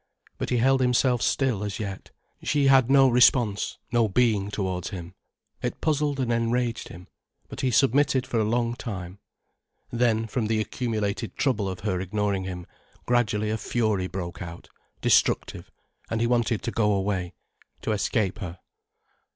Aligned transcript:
But 0.39 0.49
he 0.49 0.57
held 0.57 0.81
himself 0.81 1.21
still 1.21 1.63
as 1.63 1.79
yet. 1.79 2.09
She 2.41 2.65
had 2.65 2.89
no 2.89 3.07
response, 3.07 3.77
no 3.91 4.07
being 4.09 4.49
towards 4.49 4.89
him. 4.89 5.13
It 5.61 5.79
puzzled 5.79 6.19
and 6.19 6.33
enraged 6.33 6.87
him, 6.87 7.07
but 7.49 7.61
he 7.61 7.69
submitted 7.69 8.25
for 8.25 8.39
a 8.39 8.43
long 8.43 8.73
time. 8.73 9.19
Then, 9.91 10.25
from 10.25 10.47
the 10.47 10.59
accumulated 10.59 11.35
troubling 11.37 11.71
of 11.73 11.81
her 11.81 12.01
ignoring 12.01 12.45
him, 12.45 12.65
gradually 13.05 13.51
a 13.51 13.59
fury 13.59 14.07
broke 14.07 14.41
out, 14.41 14.69
destructive, 15.01 15.69
and 16.09 16.19
he 16.19 16.25
wanted 16.25 16.63
to 16.63 16.71
go 16.71 16.93
away, 16.93 17.35
to 17.83 17.91
escape 17.91 18.39
her. 18.39 18.57